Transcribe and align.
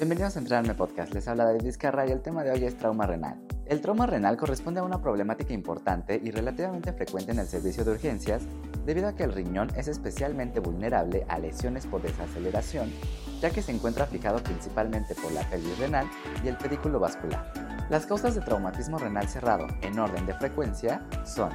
Bienvenidos 0.00 0.34
a 0.34 0.38
Entrarme 0.38 0.72
Podcast, 0.72 1.12
les 1.12 1.28
habla 1.28 1.44
David 1.44 1.62
Vizcarra 1.62 2.08
y 2.08 2.10
el 2.10 2.22
tema 2.22 2.42
de 2.42 2.50
hoy 2.50 2.64
es 2.64 2.74
trauma 2.78 3.06
renal. 3.06 3.38
El 3.66 3.82
trauma 3.82 4.06
renal 4.06 4.38
corresponde 4.38 4.80
a 4.80 4.82
una 4.82 5.02
problemática 5.02 5.52
importante 5.52 6.18
y 6.24 6.30
relativamente 6.30 6.94
frecuente 6.94 7.32
en 7.32 7.38
el 7.38 7.46
servicio 7.46 7.84
de 7.84 7.90
urgencias 7.90 8.44
debido 8.86 9.08
a 9.08 9.14
que 9.14 9.24
el 9.24 9.34
riñón 9.34 9.68
es 9.76 9.88
especialmente 9.88 10.58
vulnerable 10.58 11.26
a 11.28 11.38
lesiones 11.38 11.84
por 11.84 12.00
desaceleración, 12.00 12.90
ya 13.42 13.50
que 13.50 13.60
se 13.60 13.72
encuentra 13.72 14.06
fijado 14.06 14.42
principalmente 14.42 15.14
por 15.14 15.32
la 15.32 15.42
pelvis 15.50 15.78
renal 15.78 16.08
y 16.42 16.48
el 16.48 16.56
pedículo 16.56 16.98
vascular. 16.98 17.52
Las 17.90 18.06
causas 18.06 18.34
de 18.34 18.40
traumatismo 18.40 18.96
renal 18.96 19.28
cerrado 19.28 19.66
en 19.82 19.98
orden 19.98 20.24
de 20.24 20.32
frecuencia 20.32 21.06
son 21.26 21.50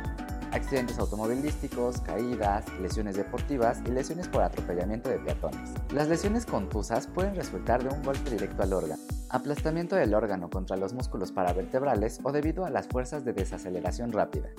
accidentes 0.55 0.97
automovilísticos, 0.99 2.01
caídas, 2.01 2.65
lesiones 2.79 3.15
deportivas 3.15 3.81
y 3.85 3.91
lesiones 3.91 4.27
por 4.27 4.41
atropellamiento 4.41 5.09
de 5.09 5.19
peatones. 5.19 5.71
Las 5.93 6.07
lesiones 6.07 6.45
contusas 6.45 7.07
pueden 7.07 7.35
resultar 7.35 7.83
de 7.83 7.93
un 7.93 8.01
golpe 8.01 8.29
directo 8.29 8.63
al 8.63 8.73
órgano, 8.73 9.01
aplastamiento 9.29 9.95
del 9.95 10.13
órgano 10.13 10.49
contra 10.49 10.77
los 10.77 10.93
músculos 10.93 11.32
paravertebrales 11.32 12.19
o 12.23 12.32
debido 12.32 12.65
a 12.65 12.69
las 12.69 12.87
fuerzas 12.87 13.25
de 13.25 13.33
desaceleración 13.33 14.11
rápida. 14.11 14.49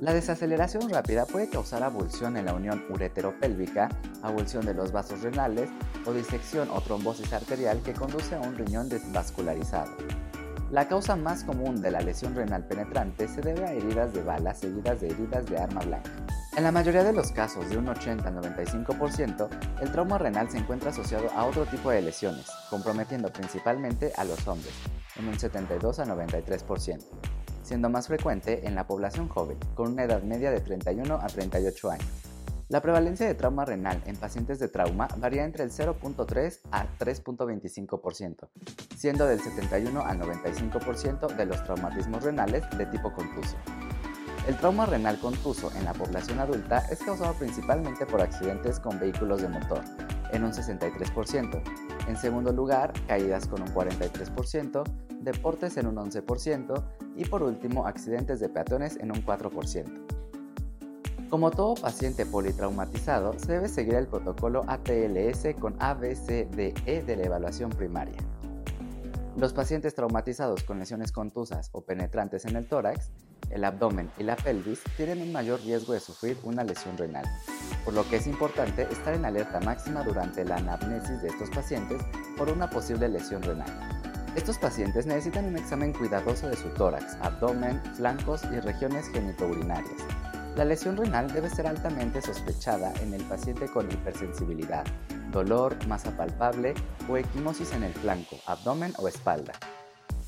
La 0.00 0.12
desaceleración 0.12 0.90
rápida 0.90 1.24
puede 1.24 1.48
causar 1.48 1.82
abulsión 1.82 2.36
en 2.36 2.44
la 2.44 2.54
unión 2.54 2.84
ureteropélvica, 2.90 3.88
abulsión 4.22 4.66
de 4.66 4.74
los 4.74 4.92
vasos 4.92 5.22
renales 5.22 5.70
o 6.04 6.12
disección 6.12 6.68
o 6.70 6.82
trombosis 6.82 7.32
arterial 7.32 7.80
que 7.82 7.94
conduce 7.94 8.34
a 8.34 8.40
un 8.40 8.56
riñón 8.56 8.90
desvascularizado. 8.90 9.92
La 10.70 10.88
causa 10.88 11.14
más 11.14 11.44
común 11.44 11.80
de 11.80 11.92
la 11.92 12.00
lesión 12.00 12.34
renal 12.34 12.66
penetrante 12.66 13.28
se 13.28 13.40
debe 13.40 13.64
a 13.64 13.72
heridas 13.72 14.12
de 14.12 14.22
bala 14.22 14.52
seguidas 14.52 15.00
de 15.00 15.10
heridas 15.10 15.46
de 15.46 15.58
arma 15.58 15.80
blanca. 15.82 16.10
En 16.56 16.64
la 16.64 16.72
mayoría 16.72 17.04
de 17.04 17.12
los 17.12 17.30
casos, 17.30 17.70
de 17.70 17.78
un 17.78 17.88
80 17.88 18.28
al 18.28 18.34
95%, 18.34 19.48
el 19.80 19.92
trauma 19.92 20.18
renal 20.18 20.50
se 20.50 20.58
encuentra 20.58 20.90
asociado 20.90 21.30
a 21.36 21.44
otro 21.44 21.66
tipo 21.66 21.90
de 21.90 22.02
lesiones, 22.02 22.46
comprometiendo 22.68 23.32
principalmente 23.32 24.12
a 24.16 24.24
los 24.24 24.48
hombres, 24.48 24.72
en 25.16 25.28
un 25.28 25.38
72 25.38 26.00
a 26.00 26.06
93%, 26.06 27.04
siendo 27.62 27.88
más 27.88 28.08
frecuente 28.08 28.66
en 28.66 28.74
la 28.74 28.88
población 28.88 29.28
joven, 29.28 29.58
con 29.74 29.92
una 29.92 30.02
edad 30.02 30.22
media 30.22 30.50
de 30.50 30.60
31 30.60 31.14
a 31.14 31.26
38 31.28 31.90
años. 31.90 32.25
La 32.68 32.82
prevalencia 32.82 33.28
de 33.28 33.34
trauma 33.34 33.64
renal 33.64 34.02
en 34.06 34.16
pacientes 34.16 34.58
de 34.58 34.66
trauma 34.66 35.06
varía 35.18 35.44
entre 35.44 35.62
el 35.62 35.70
0.3 35.70 36.58
a 36.72 36.86
3.25%, 36.98 38.48
siendo 38.96 39.24
del 39.24 39.38
71 39.40 40.00
al 40.00 40.18
95% 40.18 41.36
de 41.36 41.46
los 41.46 41.62
traumatismos 41.62 42.24
renales 42.24 42.64
de 42.76 42.86
tipo 42.86 43.12
contuso. 43.12 43.56
El 44.48 44.56
trauma 44.56 44.84
renal 44.84 45.16
contuso 45.20 45.70
en 45.76 45.84
la 45.84 45.92
población 45.92 46.40
adulta 46.40 46.78
es 46.90 46.98
causado 47.04 47.34
principalmente 47.34 48.04
por 48.04 48.20
accidentes 48.20 48.80
con 48.80 48.98
vehículos 48.98 49.42
de 49.42 49.48
motor, 49.48 49.82
en 50.32 50.42
un 50.42 50.50
63%. 50.50 51.62
En 52.08 52.16
segundo 52.16 52.52
lugar, 52.52 52.92
caídas 53.06 53.46
con 53.46 53.62
un 53.62 53.68
43%, 53.68 54.82
deportes 55.20 55.76
en 55.76 55.86
un 55.86 55.96
11% 55.96 56.82
y 57.14 57.26
por 57.26 57.44
último, 57.44 57.86
accidentes 57.86 58.40
de 58.40 58.48
peatones 58.48 58.96
en 58.96 59.12
un 59.12 59.24
4%. 59.24 60.15
Como 61.30 61.50
todo 61.50 61.74
paciente 61.74 62.24
politraumatizado, 62.24 63.36
se 63.38 63.52
debe 63.52 63.68
seguir 63.68 63.94
el 63.94 64.06
protocolo 64.06 64.64
ATLS 64.68 65.56
con 65.58 65.74
ABCDE 65.80 67.02
de 67.04 67.16
la 67.16 67.24
evaluación 67.24 67.70
primaria. 67.70 68.18
Los 69.36 69.52
pacientes 69.52 69.94
traumatizados 69.94 70.62
con 70.62 70.78
lesiones 70.78 71.10
contusas 71.10 71.70
o 71.72 71.82
penetrantes 71.82 72.44
en 72.44 72.54
el 72.54 72.68
tórax, 72.68 73.10
el 73.50 73.64
abdomen 73.64 74.08
y 74.18 74.22
la 74.22 74.36
pelvis 74.36 74.82
tienen 74.96 75.20
un 75.20 75.32
mayor 75.32 75.60
riesgo 75.62 75.94
de 75.94 76.00
sufrir 76.00 76.38
una 76.44 76.62
lesión 76.62 76.96
renal, 76.96 77.24
por 77.84 77.92
lo 77.92 78.08
que 78.08 78.16
es 78.16 78.28
importante 78.28 78.82
estar 78.82 79.12
en 79.12 79.24
alerta 79.24 79.58
máxima 79.60 80.04
durante 80.04 80.44
la 80.44 80.56
anamnesis 80.56 81.22
de 81.22 81.28
estos 81.28 81.50
pacientes 81.50 82.00
por 82.38 82.48
una 82.50 82.70
posible 82.70 83.08
lesión 83.08 83.42
renal. 83.42 83.68
Estos 84.36 84.58
pacientes 84.58 85.06
necesitan 85.06 85.46
un 85.46 85.56
examen 85.56 85.92
cuidadoso 85.92 86.48
de 86.48 86.56
su 86.56 86.68
tórax, 86.68 87.16
abdomen, 87.20 87.80
flancos 87.94 88.42
y 88.52 88.60
regiones 88.60 89.08
genitourinarias, 89.08 90.02
la 90.56 90.64
lesión 90.64 90.96
renal 90.96 91.30
debe 91.30 91.50
ser 91.50 91.66
altamente 91.66 92.22
sospechada 92.22 92.92
en 93.02 93.12
el 93.12 93.22
paciente 93.24 93.68
con 93.68 93.90
hipersensibilidad, 93.92 94.86
dolor, 95.30 95.76
masa 95.86 96.16
palpable 96.16 96.72
o 97.10 97.18
equimosis 97.18 97.72
en 97.72 97.82
el 97.82 97.92
flanco, 97.92 98.36
abdomen 98.46 98.94
o 98.96 99.06
espalda. 99.06 99.52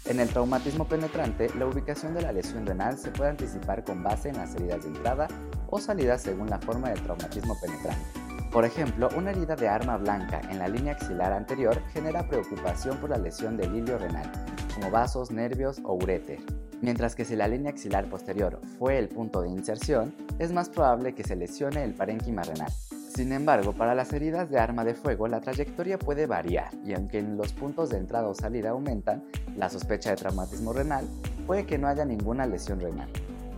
En 0.05 0.21
el 0.21 0.29
traumatismo 0.29 0.87
penetrante, 0.87 1.49
la 1.59 1.67
ubicación 1.67 2.13
de 2.13 2.21
la 2.21 2.33
lesión 2.33 2.67
renal 2.67 2.99
se 2.99 3.11
puede 3.11 3.31
anticipar 3.31 3.85
con 3.85 4.03
base 4.03 4.29
en 4.29 4.37
las 4.37 4.55
heridas 4.55 4.83
de 4.83 4.89
entrada 4.89 5.29
o 5.71 5.81
salida 5.81 6.19
según 6.19 6.51
la 6.51 6.59
forma 6.59 6.91
del 6.91 7.03
traumatismo 7.03 7.57
penetrante. 7.61 8.05
Por 8.53 8.67
ejemplo, 8.67 9.09
una 9.17 9.31
herida 9.31 9.57
de 9.57 9.69
arma 9.69 9.97
blanca 9.97 10.43
en 10.51 10.59
la 10.59 10.69
línea 10.69 10.93
axilar 10.93 11.33
anterior 11.33 11.83
genera 11.93 12.29
preocupación 12.29 12.99
por 12.99 13.11
la 13.11 13.19
lesión 13.19 13.57
del 13.57 13.75
hilio 13.75 13.97
renal, 13.97 14.31
como 14.75 14.91
vasos, 14.91 15.31
nervios 15.31 15.81
o 15.85 15.95
uréter 15.95 16.39
mientras 16.81 17.15
que 17.15 17.25
si 17.25 17.37
la 17.37 17.49
línea 17.49 17.73
axilar 17.73 18.09
posterior 18.09 18.61
fue 18.79 18.99
el 18.99 19.09
punto 19.09 19.43
de 19.43 19.49
inserción, 19.49 20.15
es 20.39 20.53
más 20.53 20.69
probable 20.69 21.15
que 21.15 21.25
se 21.25 21.37
lesione 21.37 21.85
el 21.85 21.95
parénquima 21.95 22.43
renal. 22.43 22.73
Sin 23.15 23.33
embargo, 23.33 23.73
para 23.73 23.95
las 23.95 24.13
heridas 24.13 24.51
de 24.51 24.59
arma 24.59 24.85
de 24.85 24.95
fuego 24.95 25.27
la 25.29 25.41
trayectoria 25.41 25.99
puede 25.99 26.27
variar 26.27 26.71
y 26.85 26.95
aunque 26.95 27.19
en 27.19 27.37
los 27.37 27.53
puntos 27.53 27.91
de 27.91 27.99
entrada 27.99 28.29
o 28.29 28.35
salida 28.35 28.71
aumentan 28.71 29.25
la 29.57 29.69
sospecha 29.69 30.11
de 30.11 30.17
traumatismo 30.17 30.73
renal, 30.73 31.07
puede 31.47 31.67
que 31.67 31.79
no 31.79 31.89
haya 31.89 32.05
ninguna 32.05 32.47
lesión 32.47 32.81
renal. 32.81 33.09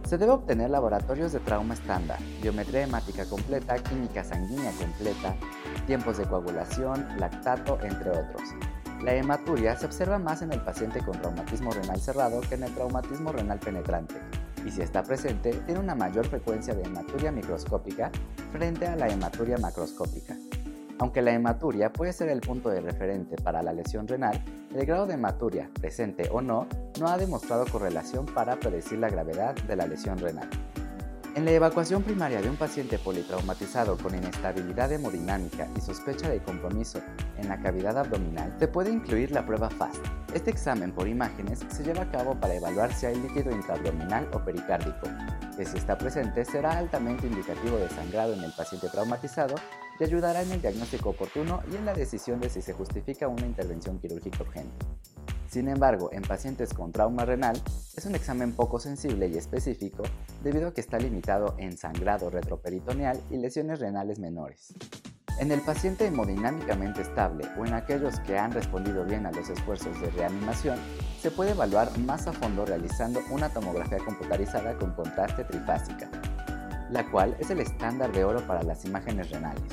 Se 0.06 0.18
debe 0.18 0.32
obtener 0.32 0.70
laboratorios 0.70 1.32
de 1.32 1.40
trauma 1.40 1.74
estándar, 1.74 2.18
biometría 2.42 2.82
hemática 2.82 3.26
completa, 3.26 3.76
química 3.78 4.24
sanguínea 4.24 4.72
completa, 4.72 5.36
tiempos 5.86 6.18
de 6.18 6.24
coagulación, 6.24 7.06
lactato, 7.18 7.78
entre 7.82 8.10
otros. 8.10 8.42
La 9.02 9.14
hematuria 9.14 9.76
se 9.76 9.86
observa 9.86 10.18
más 10.18 10.42
en 10.42 10.52
el 10.52 10.60
paciente 10.60 11.00
con 11.00 11.18
traumatismo 11.18 11.70
renal 11.70 12.00
cerrado 12.00 12.42
que 12.42 12.56
en 12.56 12.64
el 12.64 12.74
traumatismo 12.74 13.32
renal 13.32 13.58
penetrante, 13.58 14.16
y 14.66 14.70
si 14.70 14.82
está 14.82 15.02
presente, 15.02 15.52
tiene 15.64 15.80
una 15.80 15.94
mayor 15.94 16.26
frecuencia 16.26 16.74
de 16.74 16.82
hematuria 16.82 17.32
microscópica 17.32 18.10
frente 18.52 18.86
a 18.86 18.96
la 18.96 19.08
hematuria 19.08 19.56
macroscópica. 19.56 20.36
Aunque 20.98 21.22
la 21.22 21.32
hematuria 21.32 21.90
puede 21.90 22.12
ser 22.12 22.28
el 22.28 22.42
punto 22.42 22.68
de 22.68 22.82
referente 22.82 23.36
para 23.36 23.62
la 23.62 23.72
lesión 23.72 24.06
renal, 24.06 24.44
el 24.74 24.84
grado 24.84 25.06
de 25.06 25.14
hematuria, 25.14 25.70
presente 25.80 26.28
o 26.30 26.42
no, 26.42 26.66
no 27.00 27.08
ha 27.08 27.16
demostrado 27.16 27.64
correlación 27.72 28.26
para 28.26 28.56
predecir 28.60 28.98
la 28.98 29.08
gravedad 29.08 29.54
de 29.54 29.76
la 29.76 29.86
lesión 29.86 30.18
renal. 30.18 30.50
En 31.36 31.44
la 31.44 31.52
evacuación 31.52 32.02
primaria 32.02 32.42
de 32.42 32.50
un 32.50 32.56
paciente 32.56 32.98
politraumatizado 32.98 33.96
con 33.96 34.16
inestabilidad 34.16 34.90
hemodinámica 34.90 35.68
y 35.76 35.80
sospecha 35.80 36.28
de 36.28 36.42
compromiso 36.42 37.00
en 37.38 37.48
la 37.48 37.60
cavidad 37.60 37.96
abdominal, 37.98 38.56
se 38.58 38.66
puede 38.66 38.90
incluir 38.90 39.30
la 39.30 39.46
prueba 39.46 39.70
FAST. 39.70 40.04
Este 40.34 40.50
examen 40.50 40.90
por 40.90 41.06
imágenes 41.06 41.60
se 41.68 41.84
lleva 41.84 42.02
a 42.02 42.10
cabo 42.10 42.34
para 42.34 42.56
evaluar 42.56 42.92
si 42.92 43.06
hay 43.06 43.14
líquido 43.14 43.52
intraabdominal 43.52 44.28
o 44.32 44.44
pericárdico, 44.44 45.06
que 45.56 45.64
si 45.64 45.78
está 45.78 45.96
presente 45.96 46.44
será 46.44 46.76
altamente 46.76 47.28
indicativo 47.28 47.76
de 47.76 47.88
sangrado 47.90 48.34
en 48.34 48.42
el 48.42 48.52
paciente 48.52 48.88
traumatizado 48.88 49.54
y 50.00 50.04
ayudará 50.04 50.42
en 50.42 50.50
el 50.50 50.60
diagnóstico 50.60 51.10
oportuno 51.10 51.62
y 51.70 51.76
en 51.76 51.84
la 51.84 51.94
decisión 51.94 52.40
de 52.40 52.50
si 52.50 52.60
se 52.60 52.72
justifica 52.72 53.28
una 53.28 53.46
intervención 53.46 54.00
quirúrgica 54.00 54.42
urgente. 54.42 54.84
Sin 55.50 55.66
embargo, 55.66 56.10
en 56.12 56.22
pacientes 56.22 56.72
con 56.72 56.92
trauma 56.92 57.24
renal 57.24 57.60
es 57.96 58.06
un 58.06 58.14
examen 58.14 58.52
poco 58.52 58.78
sensible 58.78 59.26
y 59.26 59.36
específico 59.36 60.04
debido 60.44 60.68
a 60.68 60.72
que 60.72 60.80
está 60.80 60.96
limitado 61.00 61.56
en 61.58 61.76
sangrado 61.76 62.30
retroperitoneal 62.30 63.20
y 63.30 63.36
lesiones 63.36 63.80
renales 63.80 64.20
menores. 64.20 64.72
En 65.40 65.50
el 65.50 65.60
paciente 65.62 66.06
hemodinámicamente 66.06 67.02
estable 67.02 67.48
o 67.58 67.66
en 67.66 67.74
aquellos 67.74 68.20
que 68.20 68.38
han 68.38 68.52
respondido 68.52 69.04
bien 69.04 69.26
a 69.26 69.32
los 69.32 69.50
esfuerzos 69.50 70.00
de 70.00 70.10
reanimación, 70.10 70.78
se 71.20 71.32
puede 71.32 71.50
evaluar 71.50 71.98
más 71.98 72.28
a 72.28 72.32
fondo 72.32 72.64
realizando 72.64 73.18
una 73.32 73.48
tomografía 73.48 73.98
computarizada 73.98 74.78
con 74.78 74.92
contraste 74.92 75.42
trifásica, 75.42 76.08
la 76.92 77.10
cual 77.10 77.36
es 77.40 77.50
el 77.50 77.58
estándar 77.58 78.12
de 78.12 78.22
oro 78.22 78.46
para 78.46 78.62
las 78.62 78.84
imágenes 78.84 79.30
renales. 79.30 79.64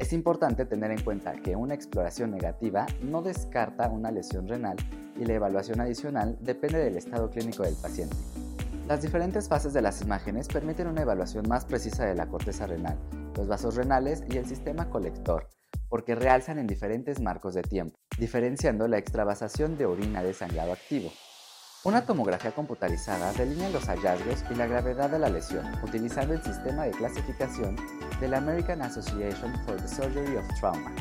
Es 0.00 0.14
importante 0.14 0.64
tener 0.64 0.90
en 0.90 1.02
cuenta 1.02 1.34
que 1.34 1.54
una 1.54 1.74
exploración 1.74 2.30
negativa 2.30 2.86
no 3.02 3.20
descarta 3.20 3.90
una 3.90 4.10
lesión 4.10 4.48
renal 4.48 4.76
y 5.20 5.26
la 5.26 5.34
evaluación 5.34 5.80
adicional 5.80 6.36
depende 6.40 6.78
del 6.78 6.96
estado 6.96 7.30
clínico 7.30 7.62
del 7.62 7.76
paciente. 7.76 8.16
Las 8.88 9.02
diferentes 9.02 9.48
fases 9.48 9.72
de 9.72 9.82
las 9.82 10.00
imágenes 10.02 10.48
permiten 10.48 10.88
una 10.88 11.02
evaluación 11.02 11.46
más 11.46 11.64
precisa 11.64 12.06
de 12.06 12.16
la 12.16 12.26
corteza 12.26 12.66
renal, 12.66 12.98
los 13.36 13.46
vasos 13.46 13.76
renales 13.76 14.24
y 14.28 14.36
el 14.36 14.46
sistema 14.46 14.90
colector, 14.90 15.48
porque 15.88 16.16
realzan 16.16 16.58
en 16.58 16.66
diferentes 16.66 17.20
marcos 17.20 17.54
de 17.54 17.62
tiempo, 17.62 17.96
diferenciando 18.18 18.88
la 18.88 18.98
extravasación 18.98 19.78
de 19.78 19.86
orina 19.86 20.22
de 20.22 20.34
sangrado 20.34 20.72
activo. 20.72 21.10
Una 21.84 22.04
tomografía 22.04 22.52
computarizada 22.52 23.32
delinea 23.32 23.70
los 23.70 23.86
hallazgos 23.86 24.44
y 24.50 24.54
la 24.54 24.66
gravedad 24.66 25.08
de 25.08 25.18
la 25.18 25.30
lesión 25.30 25.64
utilizando 25.82 26.34
el 26.34 26.42
sistema 26.42 26.84
de 26.84 26.90
clasificación 26.90 27.76
de 28.20 28.28
la 28.28 28.38
American 28.38 28.82
Association 28.82 29.54
for 29.64 29.80
the 29.80 29.88
Surgery 29.88 30.36
of 30.36 30.46
Trauma. 30.58 30.92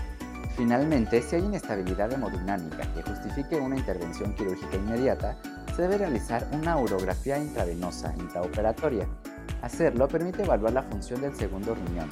Finalmente, 0.56 1.22
si 1.22 1.36
hay 1.36 1.44
inestabilidad 1.44 2.12
hemodinámica 2.12 2.92
que 2.94 3.04
justifique 3.04 3.56
una 3.56 3.78
intervención 3.78 4.36
quirúrgica 4.36 4.76
inmediata, 4.76 5.38
se 5.76 5.84
debe 5.84 5.98
realizar 5.98 6.48
una 6.52 6.78
urografía 6.78 7.38
intravenosa 7.38 8.14
intraoperatoria. 8.18 9.08
Hacerlo 9.62 10.08
permite 10.08 10.44
evaluar 10.44 10.74
la 10.74 10.84
función 10.84 11.22
del 11.22 11.36
segundo 11.36 11.76
riñón, 11.76 12.10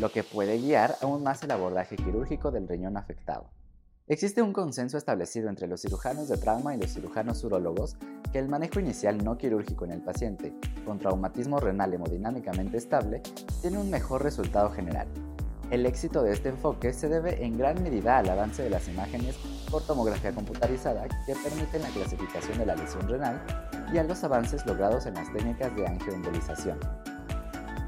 lo 0.00 0.10
que 0.10 0.22
puede 0.22 0.58
guiar 0.58 0.96
aún 1.02 1.22
más 1.22 1.42
el 1.42 1.50
abordaje 1.50 1.96
quirúrgico 1.96 2.50
del 2.50 2.68
riñón 2.68 2.96
afectado. 2.96 3.50
Existe 4.06 4.42
un 4.42 4.52
consenso 4.52 4.98
establecido 4.98 5.48
entre 5.48 5.66
los 5.66 5.80
cirujanos 5.80 6.28
de 6.28 6.36
trauma 6.36 6.74
y 6.74 6.78
los 6.78 6.92
cirujanos 6.92 7.42
urólogos 7.42 7.96
que 8.32 8.38
el 8.38 8.48
manejo 8.48 8.78
inicial 8.78 9.24
no 9.24 9.38
quirúrgico 9.38 9.86
en 9.86 9.92
el 9.92 10.02
paciente 10.02 10.52
con 10.84 10.98
traumatismo 10.98 11.58
renal 11.58 11.94
hemodinámicamente 11.94 12.76
estable 12.76 13.22
tiene 13.62 13.78
un 13.78 13.90
mejor 13.90 14.22
resultado 14.22 14.70
general. 14.70 15.08
El 15.74 15.86
éxito 15.86 16.22
de 16.22 16.32
este 16.32 16.50
enfoque 16.50 16.92
se 16.92 17.08
debe 17.08 17.44
en 17.44 17.58
gran 17.58 17.82
medida 17.82 18.18
al 18.18 18.30
avance 18.30 18.62
de 18.62 18.70
las 18.70 18.86
imágenes 18.86 19.34
por 19.68 19.82
tomografía 19.82 20.30
computarizada 20.30 21.08
que 21.26 21.34
permiten 21.34 21.82
la 21.82 21.88
clasificación 21.88 22.58
de 22.58 22.66
la 22.66 22.76
lesión 22.76 23.08
renal 23.08 23.44
y 23.92 23.98
a 23.98 24.04
los 24.04 24.22
avances 24.22 24.64
logrados 24.66 25.06
en 25.06 25.14
las 25.14 25.32
técnicas 25.32 25.74
de 25.74 25.84
angioembolización. 25.84 26.78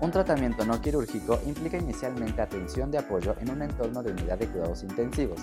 Un 0.00 0.10
tratamiento 0.10 0.66
no 0.66 0.80
quirúrgico 0.80 1.38
implica 1.46 1.76
inicialmente 1.76 2.42
atención 2.42 2.90
de 2.90 2.98
apoyo 2.98 3.36
en 3.38 3.50
un 3.50 3.62
entorno 3.62 4.02
de 4.02 4.10
unidad 4.10 4.38
de 4.38 4.48
cuidados 4.48 4.82
intensivos, 4.82 5.42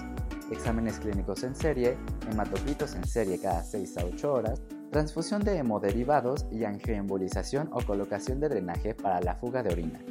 exámenes 0.52 1.00
clínicos 1.00 1.44
en 1.44 1.56
serie, 1.56 1.98
hematocritos 2.30 2.94
en 2.96 3.08
serie 3.08 3.40
cada 3.40 3.64
6 3.64 3.98
a 4.00 4.04
8 4.04 4.34
horas, 4.34 4.62
transfusión 4.92 5.46
de 5.46 5.60
hemoderivados 5.60 6.46
y 6.52 6.66
angioembolización 6.66 7.70
o 7.72 7.80
colocación 7.86 8.42
de 8.42 8.50
drenaje 8.50 8.96
para 8.96 9.22
la 9.22 9.36
fuga 9.36 9.64
de 9.64 9.72
orina. 9.72 10.02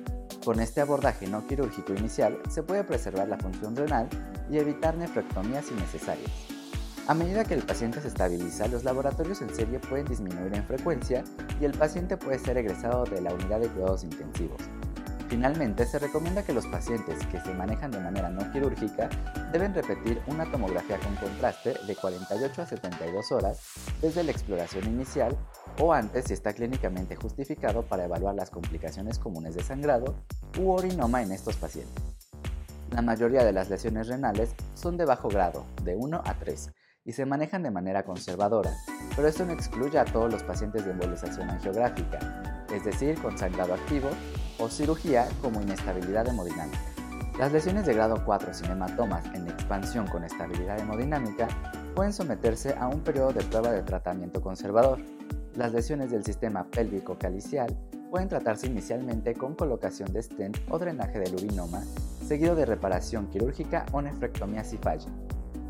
Con 0.44 0.58
este 0.58 0.80
abordaje 0.80 1.28
no 1.28 1.46
quirúrgico 1.46 1.94
inicial 1.94 2.36
se 2.50 2.64
puede 2.64 2.82
preservar 2.82 3.28
la 3.28 3.38
función 3.38 3.76
renal 3.76 4.08
y 4.50 4.58
evitar 4.58 4.96
nefrectomías 4.96 5.70
innecesarias. 5.70 6.30
A 7.06 7.14
medida 7.14 7.44
que 7.44 7.54
el 7.54 7.62
paciente 7.62 8.00
se 8.00 8.08
estabiliza, 8.08 8.66
los 8.66 8.82
laboratorios 8.82 9.40
en 9.40 9.54
serie 9.54 9.78
pueden 9.78 10.06
disminuir 10.06 10.52
en 10.54 10.64
frecuencia 10.64 11.22
y 11.60 11.64
el 11.64 11.72
paciente 11.72 12.16
puede 12.16 12.40
ser 12.40 12.58
egresado 12.58 13.04
de 13.04 13.20
la 13.20 13.32
unidad 13.32 13.60
de 13.60 13.68
cuidados 13.68 14.02
intensivos. 14.02 14.60
Finalmente, 15.32 15.86
se 15.86 15.98
recomienda 15.98 16.42
que 16.42 16.52
los 16.52 16.66
pacientes 16.66 17.24
que 17.28 17.40
se 17.40 17.54
manejan 17.54 17.90
de 17.90 17.98
manera 18.00 18.28
no 18.28 18.52
quirúrgica 18.52 19.08
deben 19.50 19.72
repetir 19.72 20.20
una 20.26 20.44
tomografía 20.44 20.98
con 20.98 21.14
contraste 21.16 21.72
de 21.86 21.96
48 21.96 22.60
a 22.60 22.66
72 22.66 23.32
horas 23.32 23.58
desde 24.02 24.24
la 24.24 24.30
exploración 24.30 24.84
inicial 24.84 25.34
o 25.80 25.94
antes 25.94 26.26
si 26.26 26.34
está 26.34 26.52
clínicamente 26.52 27.16
justificado 27.16 27.80
para 27.80 28.04
evaluar 28.04 28.34
las 28.34 28.50
complicaciones 28.50 29.18
comunes 29.18 29.54
de 29.54 29.62
sangrado 29.62 30.16
u 30.60 30.70
orinoma 30.70 31.22
en 31.22 31.32
estos 31.32 31.56
pacientes. 31.56 32.04
La 32.90 33.00
mayoría 33.00 33.42
de 33.42 33.54
las 33.54 33.70
lesiones 33.70 34.08
renales 34.08 34.54
son 34.74 34.98
de 34.98 35.06
bajo 35.06 35.30
grado, 35.30 35.64
de 35.82 35.96
1 35.96 36.20
a 36.26 36.34
3, 36.34 36.72
y 37.04 37.12
se 37.12 37.26
manejan 37.26 37.62
de 37.62 37.70
manera 37.70 38.04
conservadora, 38.04 38.72
pero 39.16 39.28
esto 39.28 39.44
no 39.44 39.52
excluye 39.52 39.98
a 39.98 40.04
todos 40.04 40.30
los 40.30 40.42
pacientes 40.42 40.84
de 40.84 40.92
embolización 40.92 41.50
angiográfica, 41.50 42.64
es 42.72 42.84
decir, 42.84 43.20
con 43.20 43.36
sangrado 43.36 43.74
activo 43.74 44.10
o 44.58 44.68
cirugía 44.68 45.28
como 45.40 45.60
inestabilidad 45.60 46.28
hemodinámica. 46.28 46.78
Las 47.38 47.50
lesiones 47.50 47.86
de 47.86 47.94
grado 47.94 48.22
4 48.24 48.54
sin 48.54 48.70
hematomas 48.70 49.24
en 49.34 49.48
expansión 49.48 50.06
con 50.06 50.22
estabilidad 50.22 50.78
hemodinámica 50.78 51.48
pueden 51.94 52.12
someterse 52.12 52.74
a 52.78 52.88
un 52.88 53.00
periodo 53.00 53.32
de 53.32 53.42
prueba 53.42 53.72
de 53.72 53.82
tratamiento 53.82 54.40
conservador. 54.40 55.00
Las 55.56 55.72
lesiones 55.72 56.10
del 56.10 56.24
sistema 56.24 56.64
pélvico 56.64 57.18
calicial 57.18 57.76
pueden 58.10 58.28
tratarse 58.28 58.66
inicialmente 58.66 59.34
con 59.34 59.54
colocación 59.54 60.12
de 60.12 60.22
stent 60.22 60.58
o 60.68 60.78
drenaje 60.78 61.18
del 61.18 61.34
urinoma, 61.34 61.82
seguido 62.26 62.54
de 62.54 62.66
reparación 62.66 63.28
quirúrgica 63.28 63.86
o 63.92 64.02
nefrectomía 64.02 64.62
si 64.62 64.76
falla. 64.76 65.08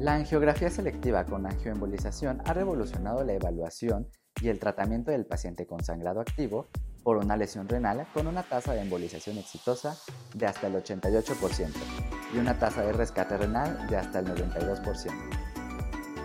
La 0.03 0.15
angiografía 0.17 0.69
selectiva 0.69 1.25
con 1.27 1.47
angioembolización 1.47 2.43
ha 2.45 2.53
revolucionado 2.53 3.23
la 3.23 3.35
evaluación 3.35 4.09
y 4.41 4.49
el 4.49 4.59
tratamiento 4.59 5.13
del 5.13 5.27
paciente 5.27 5.65
con 5.65 5.85
sangrado 5.85 6.21
activo 6.21 6.67
por 7.05 7.19
una 7.19 7.37
lesión 7.37 7.69
renal 7.69 8.05
con 8.13 8.27
una 8.27 8.43
tasa 8.43 8.75
de 8.75 8.81
embolización 8.81 9.39
exitosa 9.39 9.97
de 10.35 10.47
hasta 10.47 10.67
el 10.67 10.75
88% 10.75 11.69
y 12.35 12.39
una 12.39 12.59
tasa 12.59 12.83
de 12.83 12.93
rescate 12.93 13.37
renal 13.37 13.87
de 13.87 13.97
hasta 13.97 14.19
el 14.19 14.27
92%. 14.27 15.13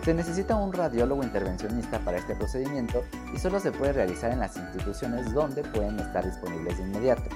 Se 0.04 0.12
necesita 0.12 0.56
un 0.56 0.72
radiólogo 0.72 1.22
intervencionista 1.22 2.00
para 2.00 2.18
este 2.18 2.34
procedimiento 2.34 3.04
y 3.32 3.38
solo 3.38 3.60
se 3.60 3.70
puede 3.70 3.92
realizar 3.92 4.32
en 4.32 4.40
las 4.40 4.56
instituciones 4.56 5.32
donde 5.32 5.62
pueden 5.62 6.00
estar 6.00 6.24
disponibles 6.24 6.78
de 6.78 6.82
inmediato. 6.82 7.30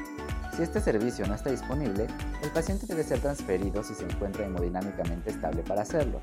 Si 0.57 0.63
este 0.63 0.81
servicio 0.81 1.27
no 1.27 1.35
está 1.35 1.51
disponible, 1.51 2.07
el 2.43 2.51
paciente 2.51 2.87
debe 2.87 3.05
ser 3.05 3.21
transferido 3.21 3.83
si 3.83 3.95
se 3.95 4.05
encuentra 4.05 4.45
hemodinámicamente 4.45 5.31
estable 5.31 5.63
para 5.63 5.83
hacerlo. 5.83 6.21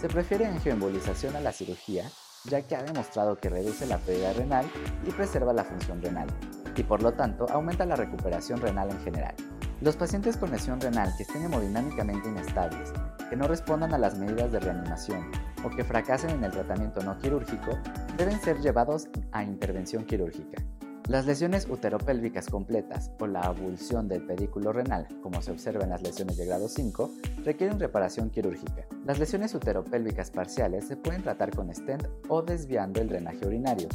Se 0.00 0.08
prefiere 0.08 0.46
angioembolización 0.46 1.34
a 1.36 1.40
la 1.40 1.52
cirugía 1.52 2.04
ya 2.48 2.62
que 2.62 2.76
ha 2.76 2.82
demostrado 2.82 3.36
que 3.36 3.48
reduce 3.48 3.86
la 3.86 3.98
pérdida 3.98 4.32
renal 4.32 4.66
y 5.06 5.10
preserva 5.10 5.52
la 5.52 5.64
función 5.64 6.00
renal, 6.00 6.28
y 6.76 6.82
por 6.82 7.02
lo 7.02 7.12
tanto 7.12 7.46
aumenta 7.50 7.86
la 7.86 7.96
recuperación 7.96 8.60
renal 8.60 8.90
en 8.90 9.00
general. 9.00 9.34
Los 9.80 9.96
pacientes 9.96 10.36
con 10.36 10.50
lesión 10.50 10.80
renal 10.80 11.12
que 11.16 11.24
estén 11.24 11.44
hemodinámicamente 11.44 12.28
inestables, 12.28 12.92
que 13.28 13.36
no 13.36 13.46
respondan 13.46 13.92
a 13.92 13.98
las 13.98 14.16
medidas 14.16 14.52
de 14.52 14.60
reanimación 14.60 15.30
o 15.64 15.70
que 15.70 15.84
fracasen 15.84 16.30
en 16.30 16.44
el 16.44 16.52
tratamiento 16.52 17.02
no 17.02 17.18
quirúrgico 17.18 17.78
deben 18.16 18.40
ser 18.40 18.60
llevados 18.60 19.08
a 19.32 19.42
intervención 19.42 20.04
quirúrgica. 20.04 20.62
Las 21.08 21.24
lesiones 21.24 21.68
uteropélvicas 21.70 22.48
completas 22.48 23.12
o 23.20 23.28
la 23.28 23.42
abulsión 23.42 24.08
del 24.08 24.26
pedículo 24.26 24.72
renal, 24.72 25.06
como 25.22 25.40
se 25.40 25.52
observa 25.52 25.84
en 25.84 25.90
las 25.90 26.02
lesiones 26.02 26.36
de 26.36 26.46
grado 26.46 26.68
5, 26.68 27.10
requieren 27.44 27.78
reparación 27.78 28.28
quirúrgica. 28.28 28.88
Las 29.04 29.20
lesiones 29.20 29.54
uteropélvicas 29.54 30.32
parciales 30.32 30.88
se 30.88 30.96
pueden 30.96 31.22
tratar 31.22 31.54
con 31.54 31.72
stent 31.72 32.08
o 32.28 32.42
desviando 32.42 33.00
el 33.00 33.08
drenaje 33.08 33.46
urinario. 33.46 33.88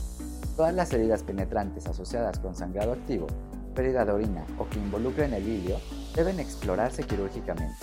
Todas 0.55 0.73
las 0.73 0.93
heridas 0.93 1.23
penetrantes 1.23 1.85
asociadas 1.85 2.39
con 2.39 2.55
sangrado 2.55 2.93
activo, 2.93 3.27
pérdida 3.75 4.05
de 4.05 4.13
orina 4.13 4.45
o 4.57 4.69
que 4.69 4.79
involucren 4.79 5.33
el 5.33 5.45
hilio 5.45 5.79
deben 6.15 6.39
explorarse 6.39 7.03
quirúrgicamente. 7.03 7.75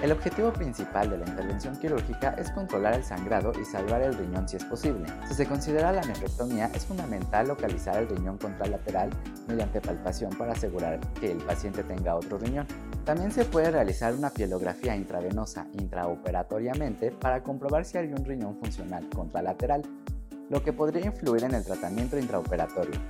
El 0.00 0.12
objetivo 0.12 0.52
principal 0.52 1.10
de 1.10 1.18
la 1.18 1.26
intervención 1.26 1.76
quirúrgica 1.76 2.30
es 2.38 2.52
controlar 2.52 2.94
el 2.94 3.02
sangrado 3.02 3.52
y 3.60 3.64
salvar 3.64 4.00
el 4.02 4.14
riñón 4.14 4.48
si 4.48 4.56
es 4.56 4.64
posible. 4.64 5.06
Si 5.26 5.34
se 5.34 5.44
considera 5.44 5.90
la 5.90 6.02
nefrectomía, 6.02 6.70
es 6.72 6.86
fundamental 6.86 7.48
localizar 7.48 7.96
el 7.96 8.08
riñón 8.08 8.38
contralateral 8.38 9.10
mediante 9.48 9.80
palpación 9.80 10.30
para 10.38 10.52
asegurar 10.52 11.00
que 11.20 11.32
el 11.32 11.38
paciente 11.38 11.82
tenga 11.82 12.14
otro 12.14 12.38
riñón. 12.38 12.68
También 13.04 13.32
se 13.32 13.44
puede 13.44 13.72
realizar 13.72 14.14
una 14.14 14.30
pielografía 14.30 14.94
intravenosa 14.94 15.66
intraoperatoriamente 15.72 17.10
para 17.10 17.42
comprobar 17.42 17.84
si 17.84 17.98
hay 17.98 18.12
un 18.12 18.24
riñón 18.24 18.56
funcional 18.56 19.08
contralateral, 19.08 19.82
lo 20.48 20.62
que 20.62 20.72
podría 20.72 21.06
influir 21.06 21.42
en 21.42 21.54
el 21.54 21.64
tratamiento 21.64 22.16
intraoperatorio. 22.16 23.00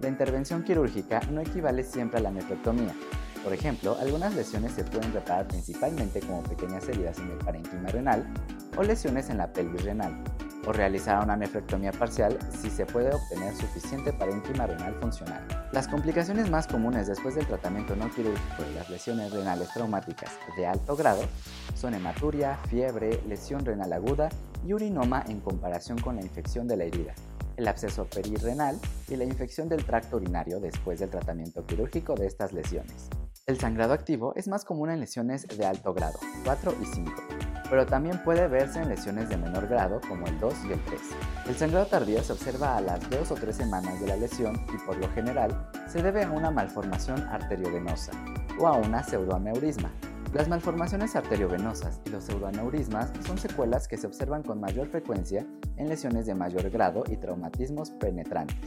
La 0.00 0.08
intervención 0.08 0.64
quirúrgica 0.64 1.20
no 1.30 1.40
equivale 1.40 1.82
siempre 1.82 2.18
a 2.18 2.22
la 2.22 2.30
nefrectomía, 2.30 2.94
por 3.46 3.54
ejemplo, 3.54 3.96
algunas 4.00 4.34
lesiones 4.34 4.72
se 4.72 4.82
pueden 4.82 5.12
reparar 5.12 5.46
principalmente 5.46 6.18
como 6.18 6.42
pequeñas 6.42 6.88
heridas 6.88 7.16
en 7.18 7.30
el 7.30 7.38
parénquima 7.38 7.88
renal 7.90 8.26
o 8.76 8.82
lesiones 8.82 9.30
en 9.30 9.38
la 9.38 9.52
pelvis 9.52 9.84
renal, 9.84 10.20
o 10.66 10.72
realizar 10.72 11.22
una 11.22 11.36
nefrectomía 11.36 11.92
parcial 11.92 12.36
si 12.60 12.70
se 12.70 12.84
puede 12.86 13.14
obtener 13.14 13.54
suficiente 13.54 14.12
parénquima 14.12 14.66
renal 14.66 14.96
funcional. 15.00 15.46
Las 15.70 15.86
complicaciones 15.86 16.50
más 16.50 16.66
comunes 16.66 17.06
después 17.06 17.36
del 17.36 17.46
tratamiento 17.46 17.94
no 17.94 18.10
quirúrgico 18.10 18.64
de 18.64 18.74
las 18.74 18.90
lesiones 18.90 19.30
renales 19.30 19.72
traumáticas 19.72 20.32
de 20.56 20.66
alto 20.66 20.96
grado 20.96 21.22
son 21.76 21.94
hematuria, 21.94 22.58
fiebre, 22.68 23.22
lesión 23.28 23.64
renal 23.64 23.92
aguda 23.92 24.28
y 24.66 24.74
urinoma 24.74 25.22
en 25.28 25.38
comparación 25.38 25.98
con 25.98 26.16
la 26.16 26.22
infección 26.22 26.66
de 26.66 26.78
la 26.78 26.82
herida 26.82 27.14
el 27.56 27.68
absceso 27.68 28.04
perirrenal 28.06 28.78
y 29.08 29.16
la 29.16 29.24
infección 29.24 29.68
del 29.68 29.84
tracto 29.84 30.16
urinario 30.16 30.60
después 30.60 31.00
del 31.00 31.10
tratamiento 31.10 31.64
quirúrgico 31.64 32.14
de 32.14 32.26
estas 32.26 32.52
lesiones. 32.52 33.08
El 33.48 33.60
sangrado 33.60 33.92
activo 33.92 34.32
es 34.34 34.48
más 34.48 34.64
común 34.64 34.90
en 34.90 34.98
lesiones 34.98 35.46
de 35.46 35.64
alto 35.64 35.94
grado, 35.94 36.18
4 36.44 36.74
y 36.82 36.84
5, 36.84 37.12
pero 37.70 37.86
también 37.86 38.20
puede 38.24 38.48
verse 38.48 38.80
en 38.80 38.88
lesiones 38.88 39.28
de 39.28 39.36
menor 39.36 39.68
grado 39.68 40.00
como 40.08 40.26
el 40.26 40.36
2 40.40 40.64
y 40.68 40.72
el 40.72 40.80
3. 40.80 41.00
El 41.46 41.54
sangrado 41.54 41.86
tardío 41.86 42.20
se 42.24 42.32
observa 42.32 42.76
a 42.76 42.80
las 42.80 43.08
2 43.08 43.30
o 43.30 43.34
3 43.36 43.54
semanas 43.54 44.00
de 44.00 44.08
la 44.08 44.16
lesión 44.16 44.56
y 44.74 44.84
por 44.84 44.96
lo 44.96 45.08
general 45.10 45.70
se 45.86 46.02
debe 46.02 46.24
a 46.24 46.30
una 46.32 46.50
malformación 46.50 47.22
arteriovenosa 47.28 48.10
o 48.58 48.66
a 48.66 48.78
una 48.78 49.04
pseudoaneurisma. 49.04 49.92
Las 50.34 50.48
malformaciones 50.48 51.14
arteriovenosas 51.14 52.00
y 52.04 52.10
los 52.10 52.24
pseudoaneurismas 52.24 53.12
son 53.24 53.38
secuelas 53.38 53.86
que 53.86 53.96
se 53.96 54.08
observan 54.08 54.42
con 54.42 54.58
mayor 54.58 54.88
frecuencia 54.88 55.46
en 55.76 55.88
lesiones 55.88 56.26
de 56.26 56.34
mayor 56.34 56.68
grado 56.70 57.04
y 57.08 57.16
traumatismos 57.16 57.90
penetrantes. 57.92 58.58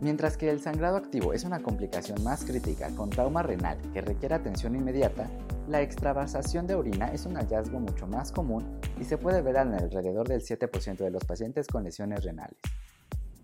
Mientras 0.00 0.36
que 0.36 0.48
el 0.48 0.60
sangrado 0.60 0.96
activo 0.96 1.32
es 1.32 1.42
una 1.42 1.60
complicación 1.60 2.22
más 2.22 2.44
crítica 2.44 2.88
con 2.94 3.10
trauma 3.10 3.42
renal 3.42 3.78
que 3.92 4.00
requiere 4.00 4.36
atención 4.36 4.76
inmediata, 4.76 5.28
la 5.66 5.82
extravasación 5.82 6.68
de 6.68 6.76
orina 6.76 7.12
es 7.12 7.26
un 7.26 7.34
hallazgo 7.34 7.80
mucho 7.80 8.06
más 8.06 8.30
común 8.30 8.80
y 9.00 9.04
se 9.04 9.18
puede 9.18 9.42
ver 9.42 9.56
en 9.56 9.74
alrededor 9.74 10.28
del 10.28 10.40
7% 10.40 10.98
de 10.98 11.10
los 11.10 11.24
pacientes 11.24 11.66
con 11.66 11.82
lesiones 11.82 12.22
renales. 12.22 12.58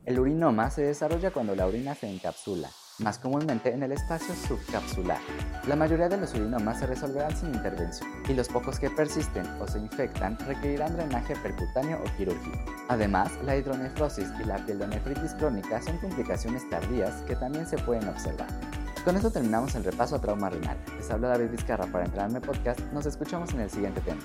El 0.05 0.21
urinoma 0.21 0.71
se 0.71 0.83
desarrolla 0.83 1.33
cuando 1.33 1.57
la 1.57 1.67
orina 1.67 1.97
se 1.97 2.09
encapsula, 2.09 2.71
más 2.99 3.19
comúnmente 3.19 3.73
en 3.73 3.83
el 3.83 3.93
espacio 3.93 4.35
subcapsular. 4.35 5.19
La 5.67 5.77
mayoría 5.77 6.09
de 6.09 6.17
los 6.17 6.35
urinomas 6.35 6.79
se 6.79 6.87
resolverán 6.87 7.37
sin 7.37 7.55
intervención 7.55 8.09
y 8.29 8.35
los 8.35 8.49
pocos 8.49 8.79
que 8.79 8.91
persisten 8.91 9.47
o 9.61 9.67
se 9.67 9.79
infectan 9.79 10.39
requerirán 10.41 10.97
drenaje 10.97 11.35
percutáneo 11.37 11.99
o 11.99 12.17
quirúrgico. 12.17 12.59
Además, 12.89 13.33
la 13.45 13.57
hidronefrosis 13.57 14.29
y 14.41 14.45
la 14.45 14.65
pielonefritis 14.65 15.35
crónica 15.35 15.81
son 15.83 15.99
complicaciones 15.99 16.69
tardías 16.71 17.23
que 17.23 17.37
también 17.37 17.67
se 17.67 17.79
pueden 17.79 18.09
observar. 18.09 18.49
Con 19.05 19.17
esto 19.17 19.31
terminamos 19.31 19.75
el 19.75 19.85
repaso 19.85 20.17
a 20.17 20.21
trauma 20.21 20.49
renal. 20.49 20.79
Les 20.97 21.11
habla 21.11 21.29
David 21.29 21.51
Vizcarra 21.51 21.87
para 21.87 22.07
Entrarme 22.07 22.41
Podcast. 22.41 22.81
Nos 22.93 23.05
escuchamos 23.05 23.53
en 23.53 23.61
el 23.61 23.71
siguiente 23.71 24.01
tema. 24.01 24.21